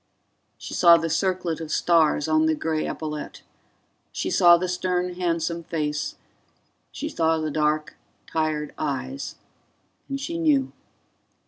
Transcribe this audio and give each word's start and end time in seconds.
She 0.57 0.73
saw 0.73 0.97
the 0.97 1.11
circlet 1.11 1.61
of 1.61 1.71
stars 1.71 2.27
on 2.27 2.47
the 2.47 2.55
gray 2.55 2.87
epaulet; 2.87 3.43
she 4.11 4.31
saw 4.31 4.57
the 4.57 4.67
stern 4.67 5.13
handsome 5.13 5.63
face; 5.63 6.15
she 6.91 7.07
saw 7.07 7.37
the 7.37 7.51
dark 7.51 7.93
tired 8.25 8.73
eyes. 8.79 9.35
And 10.09 10.19
she 10.19 10.39
knew. 10.39 10.71